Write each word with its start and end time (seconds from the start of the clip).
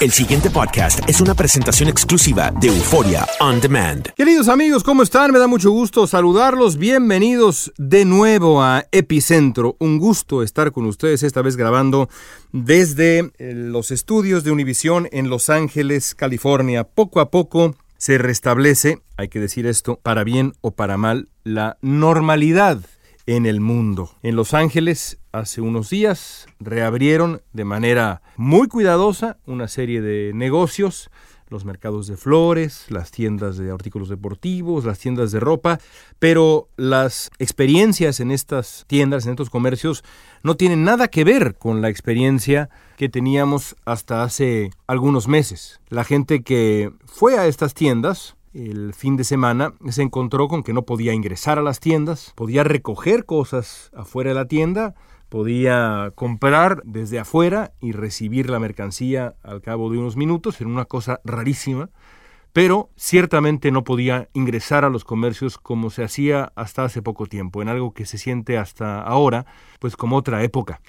El 0.00 0.12
siguiente 0.12 0.48
podcast 0.48 1.00
es 1.08 1.20
una 1.20 1.34
presentación 1.34 1.88
exclusiva 1.88 2.52
de 2.52 2.68
Euforia 2.68 3.26
On 3.40 3.60
Demand. 3.60 4.06
Queridos 4.14 4.46
amigos, 4.46 4.84
¿cómo 4.84 5.02
están? 5.02 5.32
Me 5.32 5.40
da 5.40 5.48
mucho 5.48 5.72
gusto 5.72 6.06
saludarlos. 6.06 6.76
Bienvenidos 6.76 7.72
de 7.78 8.04
nuevo 8.04 8.62
a 8.62 8.86
Epicentro. 8.92 9.74
Un 9.80 9.98
gusto 9.98 10.44
estar 10.44 10.70
con 10.70 10.86
ustedes, 10.86 11.24
esta 11.24 11.42
vez 11.42 11.56
grabando 11.56 12.08
desde 12.52 13.32
eh, 13.38 13.54
los 13.54 13.90
estudios 13.90 14.44
de 14.44 14.52
Univisión 14.52 15.08
en 15.10 15.30
Los 15.30 15.50
Ángeles, 15.50 16.14
California. 16.14 16.84
Poco 16.84 17.18
a 17.18 17.32
poco 17.32 17.74
se 17.96 18.18
restablece, 18.18 19.00
hay 19.16 19.26
que 19.26 19.40
decir 19.40 19.66
esto, 19.66 19.98
para 20.00 20.22
bien 20.22 20.52
o 20.60 20.70
para 20.70 20.96
mal, 20.96 21.28
la 21.42 21.76
normalidad 21.82 22.78
en 23.28 23.44
el 23.44 23.60
mundo. 23.60 24.10
En 24.22 24.36
Los 24.36 24.54
Ángeles, 24.54 25.18
hace 25.32 25.60
unos 25.60 25.90
días, 25.90 26.46
reabrieron 26.60 27.42
de 27.52 27.66
manera 27.66 28.22
muy 28.36 28.68
cuidadosa 28.68 29.36
una 29.44 29.68
serie 29.68 30.00
de 30.00 30.32
negocios, 30.34 31.10
los 31.50 31.66
mercados 31.66 32.06
de 32.06 32.16
flores, 32.16 32.86
las 32.88 33.10
tiendas 33.10 33.58
de 33.58 33.70
artículos 33.70 34.08
deportivos, 34.08 34.86
las 34.86 34.98
tiendas 34.98 35.30
de 35.30 35.40
ropa, 35.40 35.78
pero 36.18 36.70
las 36.78 37.30
experiencias 37.38 38.20
en 38.20 38.30
estas 38.30 38.84
tiendas, 38.86 39.26
en 39.26 39.32
estos 39.32 39.50
comercios, 39.50 40.04
no 40.42 40.56
tienen 40.56 40.84
nada 40.84 41.08
que 41.08 41.24
ver 41.24 41.56
con 41.56 41.82
la 41.82 41.90
experiencia 41.90 42.70
que 42.96 43.10
teníamos 43.10 43.76
hasta 43.84 44.22
hace 44.22 44.70
algunos 44.86 45.28
meses. 45.28 45.80
La 45.90 46.04
gente 46.04 46.42
que 46.42 46.92
fue 47.04 47.38
a 47.38 47.46
estas 47.46 47.74
tiendas 47.74 48.37
el 48.58 48.92
fin 48.92 49.16
de 49.16 49.24
semana 49.24 49.74
se 49.88 50.02
encontró 50.02 50.48
con 50.48 50.62
que 50.62 50.72
no 50.72 50.82
podía 50.82 51.12
ingresar 51.12 51.58
a 51.58 51.62
las 51.62 51.78
tiendas, 51.78 52.32
podía 52.34 52.64
recoger 52.64 53.24
cosas 53.24 53.90
afuera 53.94 54.30
de 54.30 54.34
la 54.34 54.48
tienda, 54.48 54.94
podía 55.28 56.12
comprar 56.14 56.82
desde 56.84 57.20
afuera 57.20 57.72
y 57.80 57.92
recibir 57.92 58.50
la 58.50 58.58
mercancía 58.58 59.34
al 59.42 59.60
cabo 59.60 59.90
de 59.90 59.98
unos 59.98 60.16
minutos, 60.16 60.60
era 60.60 60.68
una 60.68 60.86
cosa 60.86 61.20
rarísima, 61.24 61.90
pero 62.52 62.90
ciertamente 62.96 63.70
no 63.70 63.84
podía 63.84 64.28
ingresar 64.32 64.84
a 64.84 64.90
los 64.90 65.04
comercios 65.04 65.58
como 65.58 65.90
se 65.90 66.02
hacía 66.02 66.52
hasta 66.56 66.84
hace 66.84 67.02
poco 67.02 67.26
tiempo, 67.26 67.62
en 67.62 67.68
algo 67.68 67.92
que 67.92 68.06
se 68.06 68.18
siente 68.18 68.58
hasta 68.58 69.00
ahora, 69.00 69.46
pues 69.78 69.96
como 69.96 70.16
otra 70.16 70.42
época. 70.42 70.80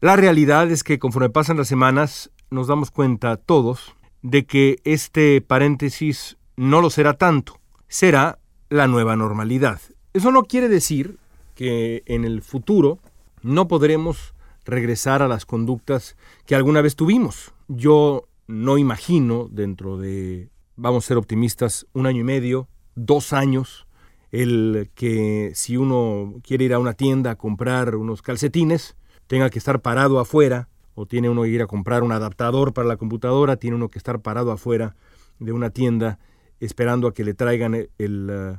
La 0.00 0.14
realidad 0.14 0.70
es 0.70 0.84
que 0.84 0.98
conforme 0.98 1.30
pasan 1.30 1.56
las 1.56 1.68
semanas 1.68 2.30
nos 2.50 2.68
damos 2.68 2.90
cuenta 2.90 3.36
todos 3.36 3.96
de 4.22 4.44
que 4.44 4.78
este 4.84 5.40
paréntesis 5.40 6.36
no 6.56 6.80
lo 6.80 6.90
será 6.90 7.14
tanto, 7.14 7.60
será 7.88 8.38
la 8.68 8.86
nueva 8.86 9.16
normalidad. 9.16 9.80
Eso 10.12 10.30
no 10.30 10.44
quiere 10.44 10.68
decir 10.68 11.18
que 11.54 12.02
en 12.06 12.24
el 12.24 12.42
futuro 12.42 12.98
no 13.42 13.68
podremos 13.68 14.34
regresar 14.64 15.22
a 15.22 15.28
las 15.28 15.46
conductas 15.46 16.16
que 16.44 16.54
alguna 16.54 16.80
vez 16.80 16.96
tuvimos. 16.96 17.52
Yo 17.68 18.28
no 18.46 18.78
imagino 18.78 19.48
dentro 19.50 19.96
de, 19.98 20.50
vamos 20.76 21.04
a 21.04 21.08
ser 21.08 21.16
optimistas, 21.16 21.86
un 21.92 22.06
año 22.06 22.20
y 22.20 22.24
medio, 22.24 22.68
dos 22.94 23.32
años, 23.32 23.86
el 24.32 24.90
que 24.94 25.52
si 25.54 25.76
uno 25.76 26.34
quiere 26.42 26.64
ir 26.64 26.74
a 26.74 26.78
una 26.78 26.94
tienda 26.94 27.32
a 27.32 27.36
comprar 27.36 27.94
unos 27.96 28.22
calcetines, 28.22 28.96
tenga 29.26 29.50
que 29.50 29.58
estar 29.58 29.80
parado 29.82 30.18
afuera, 30.18 30.68
o 30.94 31.06
tiene 31.06 31.28
uno 31.28 31.42
que 31.42 31.48
ir 31.48 31.62
a 31.62 31.66
comprar 31.66 32.02
un 32.02 32.12
adaptador 32.12 32.72
para 32.72 32.88
la 32.88 32.96
computadora, 32.96 33.56
tiene 33.56 33.76
uno 33.76 33.88
que 33.88 33.98
estar 33.98 34.20
parado 34.20 34.50
afuera 34.50 34.96
de 35.38 35.52
una 35.52 35.70
tienda 35.70 36.18
esperando 36.60 37.08
a 37.08 37.14
que 37.14 37.24
le 37.24 37.34
traigan 37.34 37.88
el, 37.98 38.30
uh, 38.30 38.58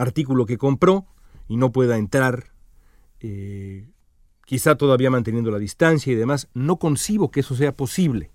artículo 0.00 0.46
que 0.46 0.58
compró 0.58 1.06
y 1.48 1.56
no 1.56 1.72
pueda 1.72 1.96
entrar, 1.96 2.52
eh, 3.20 3.88
quizá 4.46 4.76
todavía 4.76 5.10
manteniendo 5.10 5.50
la 5.50 5.58
distancia 5.58 6.12
y 6.12 6.16
demás, 6.16 6.48
no 6.54 6.76
concibo 6.76 7.30
que 7.30 7.40
eso 7.40 7.54
sea 7.54 7.72
posible. 7.72 8.30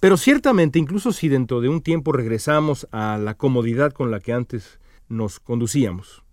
Pero 0.00 0.16
ciertamente, 0.16 0.78
incluso 0.78 1.12
si 1.12 1.28
dentro 1.28 1.60
de 1.60 1.68
un 1.68 1.82
tiempo 1.82 2.12
regresamos 2.12 2.88
a 2.90 3.18
la 3.18 3.34
comodidad 3.34 3.92
con 3.92 4.10
la 4.10 4.20
que 4.20 4.32
antes 4.32 4.80
nos 5.08 5.40
conducíamos, 5.40 6.24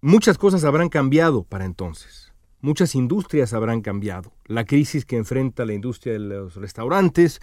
muchas 0.00 0.38
cosas 0.38 0.64
habrán 0.64 0.88
cambiado 0.88 1.44
para 1.44 1.66
entonces. 1.66 2.32
Muchas 2.62 2.94
industrias 2.94 3.52
habrán 3.52 3.82
cambiado. 3.82 4.32
La 4.46 4.64
crisis 4.64 5.04
que 5.04 5.16
enfrenta 5.16 5.66
la 5.66 5.74
industria 5.74 6.14
de 6.14 6.20
los 6.20 6.54
restaurantes, 6.54 7.40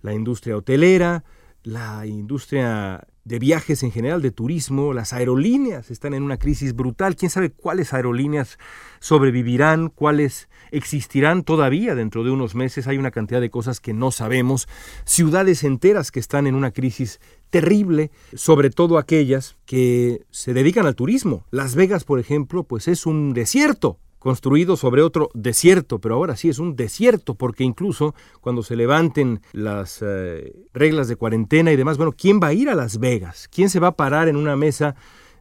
la 0.00 0.14
industria 0.14 0.56
hotelera, 0.56 1.24
la 1.62 2.06
industria 2.06 3.06
de 3.24 3.38
viajes 3.38 3.82
en 3.84 3.92
general, 3.92 4.20
de 4.20 4.32
turismo, 4.32 4.92
las 4.92 5.12
aerolíneas 5.12 5.90
están 5.90 6.12
en 6.12 6.24
una 6.24 6.38
crisis 6.38 6.74
brutal. 6.74 7.14
¿Quién 7.14 7.30
sabe 7.30 7.50
cuáles 7.50 7.92
aerolíneas 7.92 8.58
sobrevivirán, 8.98 9.88
cuáles 9.88 10.48
existirán 10.72 11.44
todavía 11.44 11.94
dentro 11.94 12.24
de 12.24 12.30
unos 12.30 12.54
meses? 12.54 12.88
Hay 12.88 12.98
una 12.98 13.12
cantidad 13.12 13.40
de 13.40 13.50
cosas 13.50 13.78
que 13.80 13.92
no 13.92 14.10
sabemos. 14.10 14.66
Ciudades 15.04 15.62
enteras 15.62 16.10
que 16.10 16.20
están 16.20 16.46
en 16.48 16.56
una 16.56 16.72
crisis 16.72 17.20
terrible, 17.50 18.10
sobre 18.34 18.70
todo 18.70 18.98
aquellas 18.98 19.56
que 19.66 20.24
se 20.30 20.54
dedican 20.54 20.86
al 20.86 20.96
turismo. 20.96 21.46
Las 21.50 21.76
Vegas, 21.76 22.04
por 22.04 22.18
ejemplo, 22.18 22.64
pues 22.64 22.88
es 22.88 23.06
un 23.06 23.34
desierto 23.34 23.98
construido 24.22 24.76
sobre 24.76 25.02
otro 25.02 25.30
desierto, 25.34 25.98
pero 25.98 26.14
ahora 26.14 26.36
sí 26.36 26.48
es 26.48 26.60
un 26.60 26.76
desierto, 26.76 27.34
porque 27.34 27.64
incluso 27.64 28.14
cuando 28.40 28.62
se 28.62 28.76
levanten 28.76 29.40
las 29.52 29.98
eh, 30.00 30.54
reglas 30.72 31.08
de 31.08 31.16
cuarentena 31.16 31.72
y 31.72 31.76
demás, 31.76 31.96
bueno, 31.96 32.12
¿quién 32.16 32.38
va 32.40 32.46
a 32.46 32.52
ir 32.52 32.70
a 32.70 32.76
Las 32.76 33.00
Vegas? 33.00 33.48
¿Quién 33.52 33.68
se 33.68 33.80
va 33.80 33.88
a 33.88 33.96
parar 33.96 34.28
en 34.28 34.36
una 34.36 34.54
mesa 34.54 34.94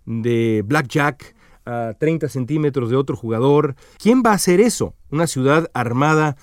de 0.08 0.64
blackjack 0.66 1.36
a 1.64 1.94
30 2.00 2.28
centímetros 2.28 2.90
de 2.90 2.96
otro 2.96 3.16
jugador? 3.16 3.76
¿Quién 4.02 4.24
va 4.26 4.32
a 4.32 4.36
hacer 4.36 4.60
eso? 4.60 4.96
Una 5.12 5.28
ciudad 5.28 5.70
armada 5.76 6.36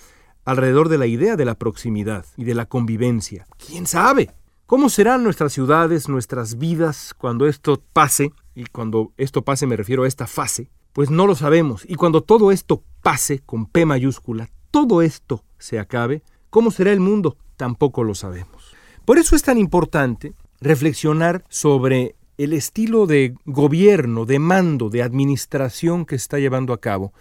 alrededor 0.44 0.88
de 0.90 0.98
la 0.98 1.06
idea 1.06 1.34
de 1.34 1.44
la 1.44 1.56
proximidad 1.56 2.24
y 2.36 2.44
de 2.44 2.54
la 2.54 2.66
convivencia. 2.66 3.48
¿Quién 3.66 3.88
sabe? 3.88 4.30
¿Cómo 4.66 4.90
serán 4.90 5.24
nuestras 5.24 5.52
ciudades, 5.52 6.08
nuestras 6.08 6.56
vidas 6.56 7.14
cuando 7.18 7.48
esto 7.48 7.82
pase? 7.92 8.30
Y 8.54 8.66
cuando 8.66 9.12
esto 9.16 9.42
pase 9.42 9.66
me 9.66 9.74
refiero 9.74 10.04
a 10.04 10.08
esta 10.08 10.28
fase 10.28 10.70
pues 10.98 11.10
no 11.10 11.28
lo 11.28 11.36
sabemos. 11.36 11.84
Y 11.88 11.94
cuando 11.94 12.24
todo 12.24 12.50
esto 12.50 12.82
pase 13.04 13.38
con 13.38 13.66
P 13.66 13.86
mayúscula, 13.86 14.50
todo 14.72 15.00
esto 15.00 15.44
se 15.56 15.78
acabe, 15.78 16.24
¿cómo 16.50 16.72
será 16.72 16.90
el 16.90 16.98
mundo? 16.98 17.36
Tampoco 17.56 18.02
lo 18.02 18.16
sabemos. 18.16 18.74
Por 19.04 19.16
eso 19.16 19.36
es 19.36 19.44
tan 19.44 19.58
importante 19.58 20.34
reflexionar 20.60 21.44
sobre 21.48 22.16
el 22.36 22.52
estilo 22.52 23.06
de 23.06 23.36
gobierno, 23.46 24.24
de 24.24 24.40
mando, 24.40 24.90
de 24.90 25.04
administración 25.04 26.04
que 26.04 26.16
está 26.16 26.40
llevando 26.40 26.72
a 26.72 26.80
cabo 26.80 27.12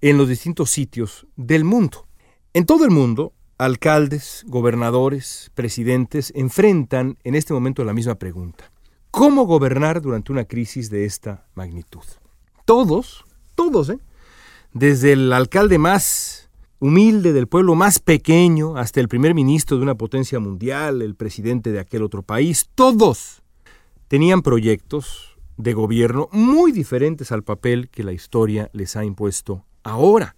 en 0.00 0.16
los 0.16 0.26
distintos 0.26 0.70
sitios 0.70 1.26
del 1.36 1.64
mundo. 1.64 2.06
En 2.54 2.64
todo 2.64 2.86
el 2.86 2.90
mundo 2.90 3.34
alcaldes, 3.58 4.42
gobernadores, 4.46 5.50
presidentes 5.54 6.32
enfrentan 6.34 7.18
en 7.24 7.34
este 7.34 7.52
momento 7.52 7.84
la 7.84 7.92
misma 7.92 8.14
pregunta. 8.14 8.72
¿Cómo 9.10 9.44
gobernar 9.44 10.00
durante 10.00 10.32
una 10.32 10.46
crisis 10.46 10.88
de 10.88 11.04
esta 11.04 11.46
magnitud? 11.54 12.04
Todos, 12.68 13.24
todos, 13.54 13.88
¿eh? 13.88 13.98
desde 14.74 15.12
el 15.12 15.32
alcalde 15.32 15.78
más 15.78 16.50
humilde 16.80 17.32
del 17.32 17.46
pueblo 17.46 17.74
más 17.74 17.98
pequeño 17.98 18.76
hasta 18.76 19.00
el 19.00 19.08
primer 19.08 19.34
ministro 19.34 19.78
de 19.78 19.84
una 19.84 19.94
potencia 19.94 20.38
mundial, 20.38 21.00
el 21.00 21.14
presidente 21.14 21.72
de 21.72 21.80
aquel 21.80 22.02
otro 22.02 22.20
país, 22.20 22.68
todos 22.74 23.40
tenían 24.06 24.42
proyectos 24.42 25.38
de 25.56 25.72
gobierno 25.72 26.28
muy 26.30 26.70
diferentes 26.70 27.32
al 27.32 27.42
papel 27.42 27.88
que 27.88 28.04
la 28.04 28.12
historia 28.12 28.68
les 28.74 28.96
ha 28.96 29.04
impuesto 29.06 29.64
ahora. 29.82 30.36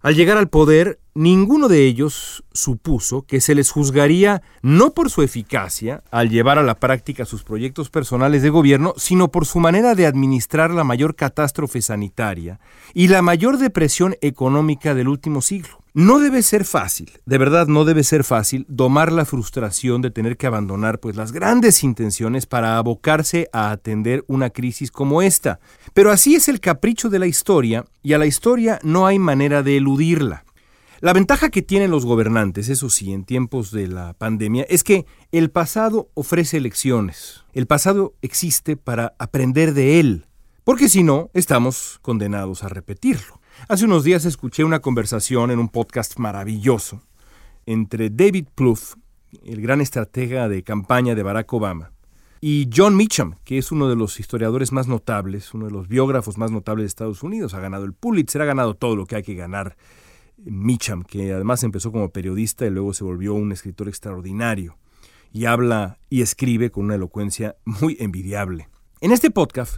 Al 0.00 0.16
llegar 0.16 0.36
al 0.36 0.48
poder, 0.48 0.98
ninguno 1.18 1.66
de 1.66 1.84
ellos 1.84 2.44
supuso 2.52 3.22
que 3.22 3.40
se 3.40 3.56
les 3.56 3.72
juzgaría 3.72 4.40
no 4.62 4.94
por 4.94 5.10
su 5.10 5.22
eficacia 5.22 6.04
al 6.12 6.30
llevar 6.30 6.60
a 6.60 6.62
la 6.62 6.76
práctica 6.76 7.24
sus 7.24 7.42
proyectos 7.42 7.90
personales 7.90 8.40
de 8.42 8.50
gobierno, 8.50 8.94
sino 8.96 9.26
por 9.26 9.44
su 9.44 9.58
manera 9.58 9.96
de 9.96 10.06
administrar 10.06 10.70
la 10.70 10.84
mayor 10.84 11.16
catástrofe 11.16 11.82
sanitaria 11.82 12.60
y 12.94 13.08
la 13.08 13.20
mayor 13.20 13.58
depresión 13.58 14.14
económica 14.20 14.94
del 14.94 15.08
último 15.08 15.42
siglo. 15.42 15.82
No 15.92 16.20
debe 16.20 16.42
ser 16.42 16.64
fácil, 16.64 17.10
de 17.26 17.38
verdad 17.38 17.66
no 17.66 17.84
debe 17.84 18.04
ser 18.04 18.22
fácil 18.22 18.64
domar 18.68 19.10
la 19.10 19.24
frustración 19.24 20.00
de 20.02 20.12
tener 20.12 20.36
que 20.36 20.46
abandonar 20.46 21.00
pues 21.00 21.16
las 21.16 21.32
grandes 21.32 21.82
intenciones 21.82 22.46
para 22.46 22.78
abocarse 22.78 23.48
a 23.52 23.72
atender 23.72 24.24
una 24.28 24.50
crisis 24.50 24.92
como 24.92 25.20
esta. 25.20 25.58
Pero 25.94 26.12
así 26.12 26.36
es 26.36 26.48
el 26.48 26.60
capricho 26.60 27.08
de 27.08 27.18
la 27.18 27.26
historia 27.26 27.84
y 28.04 28.12
a 28.12 28.18
la 28.18 28.26
historia 28.26 28.78
no 28.84 29.08
hay 29.08 29.18
manera 29.18 29.64
de 29.64 29.78
eludirla. 29.78 30.44
La 31.00 31.12
ventaja 31.12 31.50
que 31.50 31.62
tienen 31.62 31.92
los 31.92 32.04
gobernantes, 32.04 32.68
eso 32.68 32.90
sí, 32.90 33.12
en 33.12 33.22
tiempos 33.22 33.70
de 33.70 33.86
la 33.86 34.14
pandemia, 34.14 34.64
es 34.68 34.82
que 34.82 35.06
el 35.30 35.48
pasado 35.48 36.10
ofrece 36.14 36.58
lecciones. 36.58 37.44
El 37.52 37.68
pasado 37.68 38.14
existe 38.20 38.76
para 38.76 39.14
aprender 39.20 39.74
de 39.74 40.00
él, 40.00 40.26
porque 40.64 40.88
si 40.88 41.04
no, 41.04 41.30
estamos 41.34 42.00
condenados 42.02 42.64
a 42.64 42.68
repetirlo. 42.68 43.40
Hace 43.68 43.84
unos 43.84 44.02
días 44.02 44.24
escuché 44.24 44.64
una 44.64 44.80
conversación 44.80 45.52
en 45.52 45.60
un 45.60 45.68
podcast 45.68 46.18
maravilloso 46.18 47.00
entre 47.64 48.10
David 48.10 48.46
Plouffe, 48.56 48.96
el 49.44 49.60
gran 49.60 49.80
estratega 49.80 50.48
de 50.48 50.64
campaña 50.64 51.14
de 51.14 51.22
Barack 51.22 51.52
Obama, 51.52 51.92
y 52.40 52.68
John 52.74 52.96
Meacham, 52.96 53.36
que 53.44 53.58
es 53.58 53.70
uno 53.70 53.88
de 53.88 53.94
los 53.94 54.18
historiadores 54.18 54.72
más 54.72 54.88
notables, 54.88 55.54
uno 55.54 55.66
de 55.66 55.72
los 55.72 55.86
biógrafos 55.86 56.38
más 56.38 56.50
notables 56.50 56.84
de 56.84 56.88
Estados 56.88 57.22
Unidos. 57.22 57.54
Ha 57.54 57.60
ganado 57.60 57.84
el 57.84 57.92
Pulitzer, 57.92 58.42
ha 58.42 58.46
ganado 58.46 58.74
todo 58.74 58.96
lo 58.96 59.06
que 59.06 59.16
hay 59.16 59.22
que 59.22 59.34
ganar. 59.34 59.76
Meacham, 60.44 61.04
que 61.04 61.32
además 61.32 61.62
empezó 61.64 61.92
como 61.92 62.10
periodista 62.10 62.66
y 62.66 62.70
luego 62.70 62.94
se 62.94 63.04
volvió 63.04 63.34
un 63.34 63.52
escritor 63.52 63.88
extraordinario. 63.88 64.76
Y 65.32 65.44
habla 65.44 65.98
y 66.08 66.22
escribe 66.22 66.70
con 66.70 66.86
una 66.86 66.94
elocuencia 66.94 67.56
muy 67.64 67.96
envidiable. 68.00 68.68
En 69.00 69.12
este 69.12 69.30
podcast, 69.30 69.76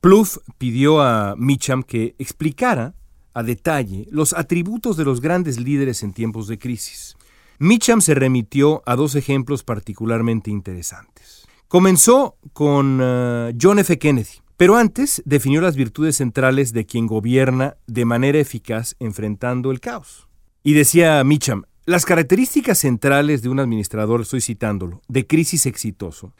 Plouffe 0.00 0.40
pidió 0.58 1.00
a 1.00 1.34
Meacham 1.36 1.82
que 1.82 2.14
explicara 2.18 2.94
a 3.34 3.42
detalle 3.42 4.06
los 4.10 4.32
atributos 4.32 4.96
de 4.96 5.04
los 5.04 5.20
grandes 5.20 5.58
líderes 5.60 6.02
en 6.02 6.12
tiempos 6.12 6.48
de 6.48 6.58
crisis. 6.58 7.16
Meacham 7.58 8.00
se 8.00 8.14
remitió 8.14 8.82
a 8.86 8.96
dos 8.96 9.14
ejemplos 9.14 9.62
particularmente 9.62 10.50
interesantes. 10.50 11.46
Comenzó 11.68 12.36
con 12.52 13.00
uh, 13.00 13.52
John 13.60 13.78
F. 13.78 13.98
Kennedy, 13.98 14.39
pero 14.60 14.76
antes 14.76 15.22
definió 15.24 15.62
las 15.62 15.74
virtudes 15.74 16.16
centrales 16.16 16.74
de 16.74 16.84
quien 16.84 17.06
gobierna 17.06 17.78
de 17.86 18.04
manera 18.04 18.40
eficaz 18.40 18.94
enfrentando 18.98 19.70
el 19.70 19.80
caos. 19.80 20.28
Y 20.62 20.74
decía 20.74 21.24
Meacham, 21.24 21.62
las 21.86 22.04
características 22.04 22.76
centrales 22.76 23.40
de 23.40 23.48
un 23.48 23.58
administrador, 23.58 24.20
estoy 24.20 24.42
citándolo, 24.42 25.00
de 25.08 25.26
crisis 25.26 25.64
exitoso, 25.64 26.34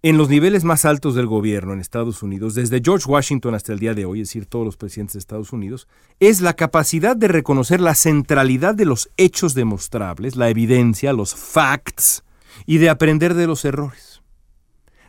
en 0.00 0.16
los 0.16 0.30
niveles 0.30 0.64
más 0.64 0.86
altos 0.86 1.14
del 1.14 1.26
gobierno 1.26 1.74
en 1.74 1.80
Estados 1.80 2.22
Unidos, 2.22 2.54
desde 2.54 2.80
George 2.82 3.10
Washington 3.10 3.54
hasta 3.54 3.74
el 3.74 3.78
día 3.78 3.92
de 3.92 4.06
hoy, 4.06 4.22
es 4.22 4.28
decir, 4.28 4.46
todos 4.46 4.64
los 4.64 4.78
presidentes 4.78 5.12
de 5.12 5.18
Estados 5.18 5.52
Unidos, 5.52 5.86
es 6.18 6.40
la 6.40 6.54
capacidad 6.54 7.14
de 7.14 7.28
reconocer 7.28 7.82
la 7.82 7.94
centralidad 7.94 8.74
de 8.74 8.86
los 8.86 9.10
hechos 9.18 9.52
demostrables, 9.52 10.34
la 10.34 10.48
evidencia, 10.48 11.12
los 11.12 11.34
facts, 11.34 12.24
y 12.64 12.78
de 12.78 12.88
aprender 12.88 13.34
de 13.34 13.46
los 13.46 13.66
errores. 13.66 14.15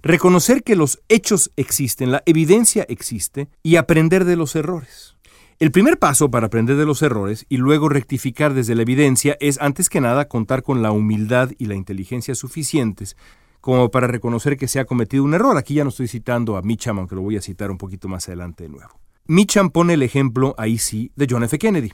Reconocer 0.08 0.64
que 0.64 0.78
los 0.78 1.02
hechos 1.10 1.52
existen, 1.58 2.14
la 2.14 2.24
evidencia 2.26 2.86
existe, 2.88 3.50
y 3.62 3.76
aprender 3.76 4.24
de 4.24 4.38
los 4.38 4.56
errores. 4.56 5.18
El 5.60 5.70
primer 5.72 6.00
paso 6.00 6.32
para 6.32 6.48
aprender 6.48 6.78
de 6.78 6.86
los 6.86 7.02
errores 7.02 7.46
y 7.50 7.58
luego 7.58 7.90
rectificar 7.90 8.54
desde 8.54 8.74
la 8.74 8.84
evidencia 8.84 9.36
es, 9.42 9.60
antes 9.60 9.90
que 9.90 10.00
nada, 10.00 10.30
contar 10.30 10.64
con 10.64 10.82
la 10.82 10.94
humildad 10.94 11.52
y 11.58 11.66
la 11.66 11.76
inteligencia 11.76 12.36
suficientes 12.36 13.18
como 13.60 13.92
para 13.92 14.08
reconocer 14.08 14.56
que 14.56 14.70
se 14.70 14.80
ha 14.80 14.86
cometido 14.86 15.26
un 15.26 15.34
error. 15.34 15.58
Aquí 15.58 15.74
ya 15.74 15.84
no 15.84 15.90
estoy 15.90 16.08
citando 16.08 16.56
a 16.56 16.62
Mitcham, 16.62 17.00
aunque 17.00 17.16
lo 17.16 17.22
voy 17.22 17.36
a 17.36 17.42
citar 17.42 17.70
un 17.70 17.78
poquito 17.78 18.08
más 18.08 18.30
adelante 18.30 18.64
de 18.64 18.70
nuevo. 18.70 18.98
Mitcham 19.26 19.72
pone 19.72 19.96
el 19.96 20.04
ejemplo, 20.04 20.56
ahí 20.58 20.78
sí, 20.78 21.12
de 21.18 21.28
John 21.30 21.44
F. 21.44 21.60
Kennedy 21.60 21.92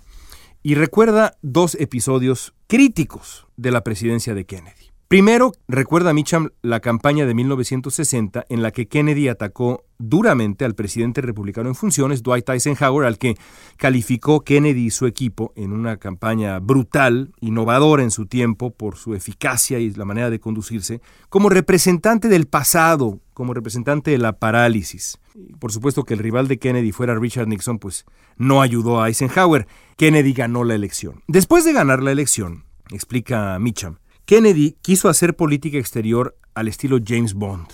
y 0.62 0.76
recuerda 0.76 1.40
dos 1.42 1.74
episodios 1.80 2.54
críticos 2.68 3.48
de 3.58 3.72
la 3.72 3.84
presidencia 3.84 4.36
de 4.36 4.46
Kennedy. 4.46 4.93
Primero, 5.14 5.52
recuerda 5.68 6.12
Mitcham 6.12 6.50
la 6.64 6.80
campaña 6.80 7.28
de 7.28 7.36
1960 7.36 8.48
en 8.50 8.64
la 8.64 8.72
que 8.72 8.88
Kennedy 8.88 9.28
atacó 9.28 9.86
duramente 10.00 10.66
al 10.66 10.74
presidente 10.74 11.22
republicano 11.22 11.70
en 11.70 11.76
funciones, 11.76 12.24
Dwight 12.24 12.50
Eisenhower, 12.50 13.06
al 13.06 13.20
que 13.20 13.38
calificó 13.78 14.40
Kennedy 14.44 14.86
y 14.86 14.90
su 14.90 15.06
equipo 15.06 15.54
en 15.56 15.72
una 15.72 15.98
campaña 15.98 16.58
brutal, 16.58 17.32
innovadora 17.42 18.02
en 18.02 18.10
su 18.10 18.26
tiempo 18.26 18.72
por 18.72 18.98
su 18.98 19.14
eficacia 19.14 19.78
y 19.78 19.92
la 19.92 20.04
manera 20.04 20.32
de 20.32 20.40
conducirse, 20.40 21.00
como 21.30 21.50
representante 21.50 22.28
del 22.28 22.48
pasado, 22.48 23.20
como 23.36 23.54
representante 23.54 24.10
de 24.10 24.18
la 24.18 24.40
parálisis. 24.40 25.20
Por 25.60 25.72
supuesto 25.72 26.06
que 26.06 26.16
el 26.16 26.22
rival 26.22 26.48
de 26.48 26.58
Kennedy 26.58 26.92
fuera 26.92 27.14
Richard 27.14 27.48
Nixon, 27.48 27.78
pues 27.78 28.06
no 28.36 28.64
ayudó 28.64 29.00
a 29.00 29.10
Eisenhower. 29.10 29.68
Kennedy 29.96 30.34
ganó 30.34 30.64
la 30.64 30.74
elección. 30.74 31.22
Después 31.28 31.66
de 31.66 31.74
ganar 31.74 32.02
la 32.02 32.12
elección, 32.12 32.64
explica 32.90 33.60
Mitcham, 33.60 33.98
Kennedy 34.34 34.78
quiso 34.82 35.10
hacer 35.10 35.36
política 35.36 35.78
exterior 35.78 36.36
al 36.56 36.68
estilo 36.68 36.98
James 37.06 37.36
Bond, 37.36 37.68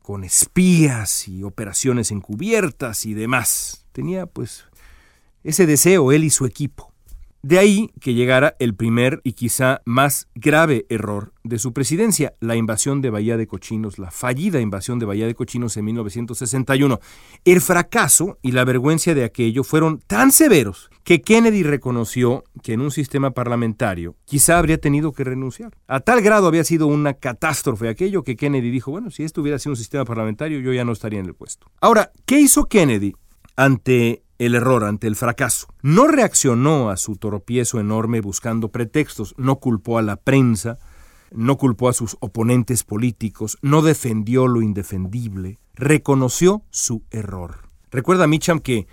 con 0.00 0.22
espías 0.22 1.26
y 1.26 1.42
operaciones 1.42 2.12
encubiertas 2.12 3.04
y 3.04 3.14
demás. 3.14 3.84
Tenía 3.90 4.26
pues 4.26 4.64
ese 5.42 5.66
deseo 5.66 6.12
él 6.12 6.22
y 6.22 6.30
su 6.30 6.46
equipo. 6.46 6.93
De 7.44 7.58
ahí 7.58 7.90
que 8.00 8.14
llegara 8.14 8.56
el 8.58 8.74
primer 8.74 9.20
y 9.22 9.34
quizá 9.34 9.82
más 9.84 10.28
grave 10.34 10.86
error 10.88 11.34
de 11.42 11.58
su 11.58 11.74
presidencia, 11.74 12.32
la 12.40 12.56
invasión 12.56 13.02
de 13.02 13.10
Bahía 13.10 13.36
de 13.36 13.46
Cochinos, 13.46 13.98
la 13.98 14.10
fallida 14.10 14.62
invasión 14.62 14.98
de 14.98 15.04
Bahía 15.04 15.26
de 15.26 15.34
Cochinos 15.34 15.76
en 15.76 15.84
1961. 15.84 17.00
El 17.44 17.60
fracaso 17.60 18.38
y 18.40 18.52
la 18.52 18.64
vergüenza 18.64 19.12
de 19.12 19.24
aquello 19.24 19.62
fueron 19.62 19.98
tan 20.06 20.32
severos 20.32 20.88
que 21.02 21.20
Kennedy 21.20 21.64
reconoció 21.64 22.44
que 22.62 22.72
en 22.72 22.80
un 22.80 22.90
sistema 22.90 23.32
parlamentario 23.32 24.16
quizá 24.24 24.56
habría 24.56 24.78
tenido 24.78 25.12
que 25.12 25.24
renunciar. 25.24 25.76
A 25.86 26.00
tal 26.00 26.22
grado 26.22 26.46
había 26.46 26.64
sido 26.64 26.86
una 26.86 27.12
catástrofe 27.12 27.90
aquello 27.90 28.24
que 28.24 28.36
Kennedy 28.36 28.70
dijo, 28.70 28.90
bueno, 28.90 29.10
si 29.10 29.22
esto 29.22 29.42
hubiera 29.42 29.58
sido 29.58 29.72
un 29.72 29.76
sistema 29.76 30.06
parlamentario 30.06 30.60
yo 30.60 30.72
ya 30.72 30.86
no 30.86 30.92
estaría 30.92 31.20
en 31.20 31.26
el 31.26 31.34
puesto. 31.34 31.66
Ahora, 31.82 32.10
¿qué 32.24 32.40
hizo 32.40 32.64
Kennedy 32.70 33.12
ante 33.54 34.23
el 34.38 34.54
error, 34.54 34.84
ante 34.84 35.06
el 35.06 35.16
fracaso. 35.16 35.68
No 35.82 36.06
reaccionó 36.06 36.90
a 36.90 36.96
su 36.96 37.16
tropiezo 37.16 37.80
enorme 37.80 38.20
buscando 38.20 38.68
pretextos, 38.68 39.34
no 39.38 39.56
culpó 39.56 39.98
a 39.98 40.02
la 40.02 40.16
prensa, 40.16 40.78
no 41.30 41.56
culpó 41.56 41.88
a 41.88 41.92
sus 41.92 42.16
oponentes 42.20 42.84
políticos, 42.84 43.58
no 43.62 43.82
defendió 43.82 44.46
lo 44.46 44.62
indefendible, 44.62 45.58
reconoció 45.74 46.62
su 46.70 47.02
error. 47.10 47.68
Recuerda 47.90 48.26
Mitcham 48.26 48.60
que 48.60 48.86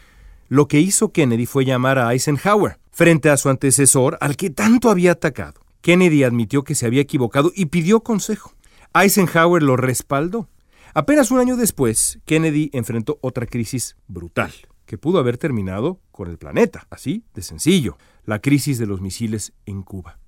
lo 0.47 0.67
que 0.67 0.79
hizo 0.79 1.11
Kennedy 1.11 1.45
fue 1.45 1.65
llamar 1.65 1.97
a 1.97 2.11
Eisenhower 2.11 2.79
frente 2.91 3.29
a 3.29 3.37
su 3.37 3.49
antecesor 3.49 4.17
al 4.21 4.35
que 4.35 4.49
tanto 4.49 4.89
había 4.89 5.13
atacado. 5.13 5.61
Kennedy 5.81 6.23
admitió 6.23 6.63
que 6.63 6.75
se 6.75 6.85
había 6.85 7.01
equivocado 7.01 7.51
y 7.55 7.67
pidió 7.67 8.01
consejo. 8.01 8.53
Eisenhower 8.93 9.63
lo 9.63 9.77
respaldó. 9.77 10.49
Apenas 10.93 11.31
un 11.31 11.39
año 11.39 11.55
después, 11.55 12.19
Kennedy 12.25 12.69
enfrentó 12.73 13.17
otra 13.21 13.45
crisis 13.45 13.95
brutal 14.07 14.51
que 14.91 14.97
pudo 14.97 15.19
haber 15.19 15.37
terminado 15.37 16.01
con 16.11 16.29
el 16.29 16.37
planeta, 16.37 16.85
así 16.89 17.23
de 17.33 17.41
sencillo, 17.43 17.97
la 18.25 18.39
crisis 18.41 18.77
de 18.77 18.87
los 18.87 18.99
misiles 18.99 19.53
en 19.65 19.83
Cuba. 19.83 20.19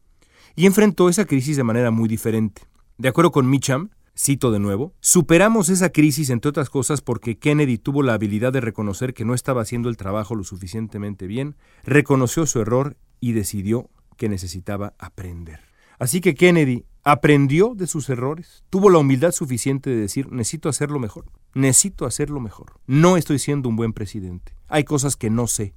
Y 0.55 0.67
enfrentó 0.67 1.09
esa 1.09 1.25
crisis 1.25 1.57
de 1.57 1.65
manera 1.65 1.91
muy 1.91 2.07
diferente. 2.07 2.61
De 2.97 3.09
acuerdo 3.09 3.33
con 3.33 3.49
Mitcham, 3.49 3.89
cito 4.17 4.53
de 4.53 4.59
nuevo, 4.59 4.93
superamos 5.01 5.67
esa 5.67 5.89
crisis 5.89 6.29
entre 6.29 6.47
otras 6.47 6.69
cosas 6.69 7.01
porque 7.01 7.37
Kennedy 7.37 7.77
tuvo 7.77 8.03
la 8.03 8.13
habilidad 8.13 8.53
de 8.53 8.61
reconocer 8.61 9.13
que 9.13 9.25
no 9.25 9.33
estaba 9.33 9.61
haciendo 9.61 9.89
el 9.89 9.97
trabajo 9.97 10.33
lo 10.33 10.45
suficientemente 10.45 11.27
bien, 11.27 11.57
reconoció 11.83 12.45
su 12.45 12.61
error 12.61 12.95
y 13.19 13.33
decidió 13.33 13.89
que 14.15 14.29
necesitaba 14.29 14.93
aprender. 14.97 15.59
Así 15.99 16.21
que 16.21 16.35
Kennedy 16.35 16.85
aprendió 17.03 17.73
de 17.75 17.87
sus 17.87 18.09
errores, 18.09 18.63
tuvo 18.69 18.89
la 18.89 18.97
humildad 18.97 19.31
suficiente 19.31 19.89
de 19.89 19.97
decir, 19.97 20.31
necesito 20.31 20.69
hacerlo 20.69 20.99
mejor, 20.99 21.25
necesito 21.53 22.05
hacerlo 22.05 22.39
mejor. 22.39 22.79
No 22.87 23.17
estoy 23.17 23.39
siendo 23.39 23.69
un 23.69 23.75
buen 23.75 23.93
presidente. 23.93 24.55
Hay 24.67 24.85
cosas 24.85 25.15
que 25.15 25.29
no 25.29 25.47
sé. 25.47 25.73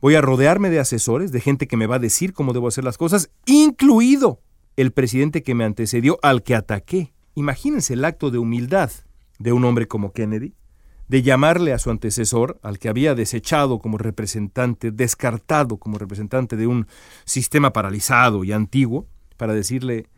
Voy 0.00 0.14
a 0.14 0.20
rodearme 0.20 0.70
de 0.70 0.80
asesores, 0.80 1.32
de 1.32 1.40
gente 1.40 1.66
que 1.66 1.76
me 1.76 1.86
va 1.86 1.96
a 1.96 2.00
decir 2.00 2.32
cómo 2.32 2.52
debo 2.52 2.68
hacer 2.68 2.84
las 2.84 2.98
cosas, 2.98 3.30
incluido 3.46 4.40
el 4.76 4.92
presidente 4.92 5.42
que 5.42 5.54
me 5.54 5.64
antecedió 5.64 6.18
al 6.22 6.42
que 6.42 6.54
ataqué. 6.54 7.12
Imagínense 7.34 7.94
el 7.94 8.04
acto 8.04 8.30
de 8.30 8.38
humildad 8.38 8.90
de 9.38 9.52
un 9.52 9.64
hombre 9.64 9.86
como 9.86 10.12
Kennedy, 10.12 10.54
de 11.08 11.22
llamarle 11.22 11.72
a 11.72 11.78
su 11.78 11.90
antecesor, 11.90 12.58
al 12.62 12.78
que 12.78 12.88
había 12.88 13.14
desechado 13.14 13.78
como 13.78 13.96
representante, 13.96 14.90
descartado 14.90 15.78
como 15.78 15.98
representante 15.98 16.56
de 16.56 16.66
un 16.66 16.86
sistema 17.24 17.72
paralizado 17.72 18.44
y 18.44 18.52
antiguo, 18.52 19.06
para 19.36 19.54
decirle, 19.54 20.08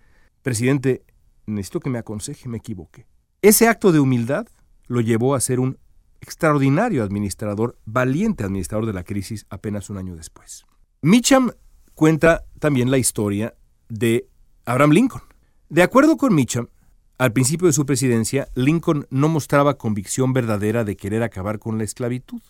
presidente, 0.43 1.05
necesito 1.47 1.81
que 1.81 1.91
me 1.91 1.99
aconseje, 1.99 2.49
me 2.49 2.59
equivoqué. 2.59 3.07
Ese 3.43 3.69
acto 3.69 3.93
de 3.93 4.01
humildad 4.01 4.47
lo 4.87 5.01
llevó 5.01 5.35
a 5.35 5.41
ser 5.41 5.61
un 5.61 5.79
extraordinario 6.21 7.03
administrador, 7.03 7.79
valiente 7.85 8.45
administrador 8.45 8.87
de 8.87 8.93
la 8.93 9.05
crisis 9.05 9.47
apenas 9.49 9.91
un 9.91 9.97
año 9.97 10.17
después. 10.17 10.67
Mitcham 11.03 11.51
cuenta 11.95 12.45
también 12.59 12.91
la 12.91 12.99
historia 12.99 13.55
de 13.89 14.29
Abraham 14.67 14.93
Lincoln. 14.93 15.23
De 15.69 15.83
acuerdo 15.83 16.17
con 16.17 16.35
Mitcham, 16.35 16.69
al 17.17 17.33
principio 17.33 17.67
de 17.67 17.73
su 17.73 17.87
presidencia, 17.87 18.49
Lincoln 18.55 19.07
no 19.11 19.29
mostraba 19.29 19.79
convicción 19.79 20.33
verdadera 20.33 20.85
de 20.85 20.97
querer 20.97 21.23
acabar 21.23 21.59
con 21.59 21.79
la 21.79 21.85
esclavitud. 21.85 22.41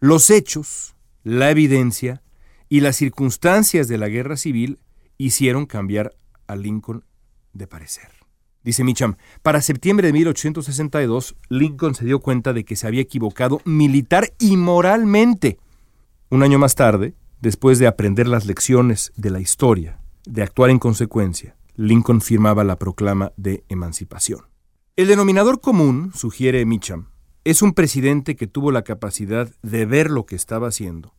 Los 0.00 0.30
hechos, 0.30 0.94
la 1.22 1.50
evidencia 1.50 2.22
y 2.68 2.80
las 2.80 2.96
circunstancias 2.96 3.88
de 3.88 3.98
la 3.98 4.08
guerra 4.08 4.36
civil 4.36 4.80
hicieron 5.18 5.66
cambiar 5.66 6.14
a 6.46 6.56
Lincoln 6.56 7.04
de 7.52 7.66
parecer. 7.66 8.08
Dice 8.64 8.84
Mitcham, 8.84 9.16
para 9.42 9.60
septiembre 9.60 10.06
de 10.06 10.12
1862, 10.12 11.36
Lincoln 11.48 11.94
se 11.94 12.04
dio 12.04 12.20
cuenta 12.20 12.52
de 12.52 12.64
que 12.64 12.76
se 12.76 12.86
había 12.86 13.02
equivocado 13.02 13.60
militar 13.64 14.32
y 14.38 14.56
moralmente. 14.56 15.58
Un 16.30 16.42
año 16.42 16.58
más 16.58 16.76
tarde, 16.76 17.14
después 17.40 17.78
de 17.78 17.88
aprender 17.88 18.28
las 18.28 18.46
lecciones 18.46 19.12
de 19.16 19.30
la 19.30 19.40
historia, 19.40 20.00
de 20.24 20.42
actuar 20.42 20.70
en 20.70 20.78
consecuencia, 20.78 21.56
Lincoln 21.74 22.20
firmaba 22.20 22.62
la 22.62 22.76
proclama 22.76 23.32
de 23.36 23.64
emancipación. 23.68 24.42
El 24.94 25.08
denominador 25.08 25.60
común, 25.60 26.12
sugiere 26.14 26.64
Mitcham, 26.64 27.08
es 27.44 27.62
un 27.62 27.72
presidente 27.72 28.36
que 28.36 28.46
tuvo 28.46 28.70
la 28.70 28.82
capacidad 28.82 29.50
de 29.62 29.86
ver 29.86 30.10
lo 30.10 30.26
que 30.26 30.36
estaba 30.36 30.68
haciendo, 30.68 31.14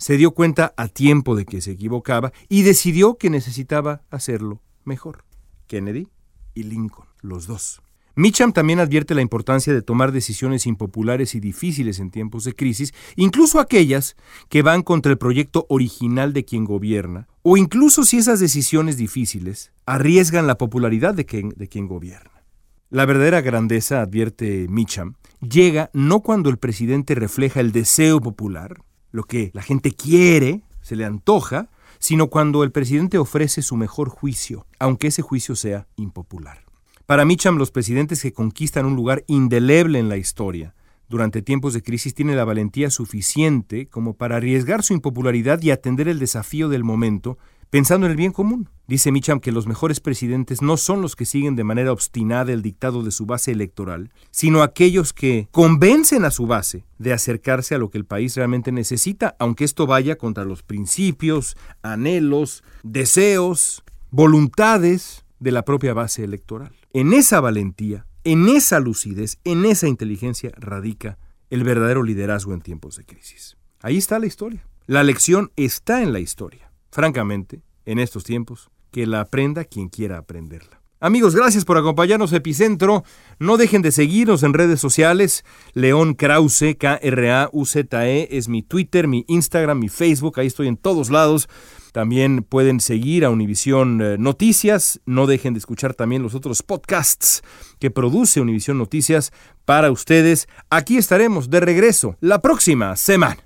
se 0.00 0.16
dio 0.16 0.30
cuenta 0.32 0.72
a 0.78 0.88
tiempo 0.88 1.36
de 1.36 1.44
que 1.44 1.60
se 1.60 1.72
equivocaba 1.72 2.32
y 2.48 2.62
decidió 2.62 3.18
que 3.18 3.28
necesitaba 3.28 4.02
hacerlo 4.10 4.62
mejor. 4.84 5.24
Kennedy 5.70 6.08
y 6.52 6.64
Lincoln, 6.64 7.06
los 7.22 7.46
dos. 7.46 7.80
Mitcham 8.16 8.52
también 8.52 8.80
advierte 8.80 9.14
la 9.14 9.22
importancia 9.22 9.72
de 9.72 9.82
tomar 9.82 10.10
decisiones 10.10 10.66
impopulares 10.66 11.36
y 11.36 11.40
difíciles 11.40 12.00
en 12.00 12.10
tiempos 12.10 12.42
de 12.42 12.56
crisis, 12.56 12.92
incluso 13.14 13.60
aquellas 13.60 14.16
que 14.48 14.62
van 14.62 14.82
contra 14.82 15.12
el 15.12 15.18
proyecto 15.18 15.66
original 15.68 16.32
de 16.32 16.44
quien 16.44 16.64
gobierna, 16.64 17.28
o 17.42 17.56
incluso 17.56 18.02
si 18.04 18.18
esas 18.18 18.40
decisiones 18.40 18.96
difíciles 18.96 19.72
arriesgan 19.86 20.48
la 20.48 20.58
popularidad 20.58 21.14
de 21.14 21.24
quien, 21.24 21.50
de 21.50 21.68
quien 21.68 21.86
gobierna. 21.86 22.42
La 22.90 23.06
verdadera 23.06 23.40
grandeza, 23.40 24.02
advierte 24.02 24.66
Mitcham, 24.68 25.14
llega 25.40 25.90
no 25.92 26.20
cuando 26.20 26.50
el 26.50 26.58
presidente 26.58 27.14
refleja 27.14 27.60
el 27.60 27.70
deseo 27.70 28.20
popular, 28.20 28.82
lo 29.12 29.22
que 29.22 29.52
la 29.54 29.62
gente 29.62 29.92
quiere, 29.92 30.64
se 30.82 30.96
le 30.96 31.04
antoja, 31.04 31.70
sino 32.00 32.26
cuando 32.26 32.64
el 32.64 32.72
presidente 32.72 33.18
ofrece 33.18 33.62
su 33.62 33.76
mejor 33.76 34.08
juicio, 34.08 34.66
aunque 34.80 35.06
ese 35.06 35.22
juicio 35.22 35.54
sea 35.54 35.86
impopular. 35.94 36.64
Para 37.06 37.24
Mitcham, 37.24 37.56
los 37.56 37.70
presidentes 37.70 38.22
que 38.22 38.32
conquistan 38.32 38.86
un 38.86 38.96
lugar 38.96 39.22
indeleble 39.28 40.00
en 40.00 40.08
la 40.08 40.16
historia 40.16 40.74
durante 41.10 41.42
tiempos 41.42 41.74
de 41.74 41.82
crisis 41.82 42.14
tienen 42.14 42.36
la 42.36 42.44
valentía 42.44 42.88
suficiente 42.88 43.86
como 43.86 44.14
para 44.14 44.36
arriesgar 44.36 44.84
su 44.84 44.94
impopularidad 44.94 45.60
y 45.60 45.72
atender 45.72 46.06
el 46.08 46.20
desafío 46.20 46.68
del 46.68 46.84
momento 46.84 47.36
pensando 47.70 48.06
en 48.06 48.10
el 48.10 48.16
bien 48.16 48.32
común. 48.32 48.68
Dice 48.86 49.12
Mitcham 49.12 49.38
que 49.38 49.52
los 49.52 49.68
mejores 49.68 50.00
presidentes 50.00 50.62
no 50.62 50.76
son 50.76 51.00
los 51.00 51.14
que 51.14 51.24
siguen 51.24 51.54
de 51.54 51.62
manera 51.62 51.92
obstinada 51.92 52.52
el 52.52 52.60
dictado 52.60 53.04
de 53.04 53.12
su 53.12 53.24
base 53.24 53.52
electoral, 53.52 54.10
sino 54.32 54.62
aquellos 54.62 55.12
que 55.12 55.48
convencen 55.52 56.24
a 56.24 56.32
su 56.32 56.48
base 56.48 56.84
de 56.98 57.12
acercarse 57.12 57.76
a 57.76 57.78
lo 57.78 57.88
que 57.90 57.98
el 57.98 58.04
país 58.04 58.34
realmente 58.34 58.72
necesita, 58.72 59.36
aunque 59.38 59.64
esto 59.64 59.86
vaya 59.86 60.18
contra 60.18 60.44
los 60.44 60.64
principios, 60.64 61.56
anhelos, 61.82 62.64
deseos, 62.82 63.84
voluntades 64.10 65.24
de 65.38 65.52
la 65.52 65.64
propia 65.64 65.94
base 65.94 66.24
electoral. 66.24 66.72
En 66.92 67.12
esa 67.12 67.40
valentía, 67.40 68.06
en 68.24 68.48
esa 68.48 68.80
lucidez, 68.80 69.38
en 69.44 69.64
esa 69.64 69.86
inteligencia 69.86 70.50
radica 70.56 71.16
el 71.48 71.62
verdadero 71.62 72.02
liderazgo 72.02 72.54
en 72.54 72.60
tiempos 72.60 72.96
de 72.96 73.04
crisis. 73.04 73.56
Ahí 73.82 73.96
está 73.96 74.18
la 74.18 74.26
historia. 74.26 74.66
La 74.86 75.04
lección 75.04 75.52
está 75.56 76.02
en 76.02 76.12
la 76.12 76.18
historia 76.18 76.69
francamente, 76.90 77.62
en 77.84 77.98
estos 77.98 78.24
tiempos, 78.24 78.70
que 78.90 79.06
la 79.06 79.20
aprenda 79.20 79.64
quien 79.64 79.88
quiera 79.88 80.18
aprenderla. 80.18 80.80
Amigos, 81.02 81.34
gracias 81.34 81.64
por 81.64 81.78
acompañarnos 81.78 82.30
Epicentro. 82.34 83.04
No 83.38 83.56
dejen 83.56 83.80
de 83.80 83.90
seguirnos 83.90 84.42
en 84.42 84.52
redes 84.52 84.80
sociales. 84.80 85.46
León 85.72 86.12
Krause, 86.12 86.76
K-R-A-U-Z-E, 86.78 88.28
es 88.36 88.48
mi 88.48 88.62
Twitter, 88.62 89.08
mi 89.08 89.24
Instagram, 89.26 89.78
mi 89.78 89.88
Facebook. 89.88 90.38
Ahí 90.38 90.46
estoy 90.46 90.68
en 90.68 90.76
todos 90.76 91.08
lados. 91.08 91.48
También 91.92 92.42
pueden 92.42 92.80
seguir 92.80 93.24
a 93.24 93.30
Univisión 93.30 94.02
eh, 94.02 94.16
Noticias. 94.18 95.00
No 95.06 95.26
dejen 95.26 95.54
de 95.54 95.58
escuchar 95.60 95.94
también 95.94 96.22
los 96.22 96.34
otros 96.34 96.62
podcasts 96.62 97.42
que 97.80 97.90
produce 97.90 98.40
Univisión 98.40 98.78
Noticias 98.78 99.32
para 99.64 99.90
ustedes. 99.90 100.48
Aquí 100.70 100.96
estaremos 100.98 101.50
de 101.50 101.58
regreso 101.58 102.16
la 102.20 102.40
próxima 102.40 102.94
semana. 102.94 103.38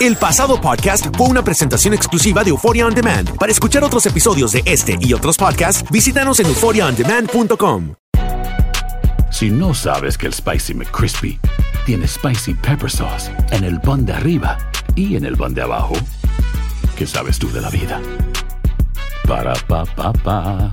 El 0.00 0.16
pasado 0.16 0.58
podcast 0.58 1.14
fue 1.14 1.26
una 1.28 1.44
presentación 1.44 1.92
exclusiva 1.92 2.42
de 2.42 2.48
Euphoria 2.50 2.86
On 2.86 2.94
Demand. 2.94 3.36
Para 3.36 3.52
escuchar 3.52 3.84
otros 3.84 4.06
episodios 4.06 4.52
de 4.52 4.62
este 4.64 4.96
y 4.98 5.12
otros 5.12 5.36
podcasts, 5.36 5.84
visítanos 5.90 6.40
en 6.40 6.46
euphoriaondemand.com. 6.46 7.94
Si 9.30 9.50
no 9.50 9.74
sabes 9.74 10.16
que 10.16 10.26
el 10.26 10.32
Spicy 10.32 10.74
McCrispy 10.74 11.38
tiene 11.84 12.08
Spicy 12.08 12.54
Pepper 12.54 12.90
Sauce 12.90 13.30
en 13.50 13.64
el 13.64 13.80
pan 13.80 14.06
de 14.06 14.12
arriba 14.12 14.58
y 14.96 15.16
en 15.16 15.24
el 15.24 15.36
pan 15.36 15.54
de 15.54 15.62
abajo, 15.62 15.94
¿qué 16.96 17.06
sabes 17.06 17.38
tú 17.38 17.50
de 17.50 17.60
la 17.60 17.70
vida? 17.70 18.00
Para, 19.26 19.54
pa, 19.68 19.84
pa, 19.84 20.12
pa. 20.12 20.72